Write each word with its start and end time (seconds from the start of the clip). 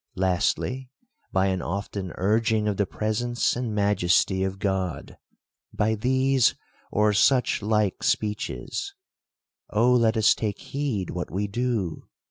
—Lastly, 0.31 0.89
by 1.31 1.45
an 1.45 1.61
often 1.61 2.11
urging 2.15 2.67
of 2.67 2.77
the 2.77 2.87
presence 2.87 3.55
and 3.55 3.75
majesty 3.75 4.43
of 4.43 4.57
God; 4.57 5.15
by 5.71 5.93
these, 5.93 6.55
or 6.89 7.13
such 7.13 7.61
like 7.61 8.01
speeches 8.01 8.95
—"Oh, 9.69 9.93
let 9.93 10.17
us 10.17 10.33
take 10.33 10.57
heed 10.57 11.11
what 11.11 11.29
we 11.29 11.45
do 11.45 12.07